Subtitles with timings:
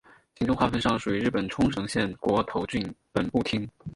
[0.39, 3.69] 行政划分上属于日本冲绳县国头郡本部町。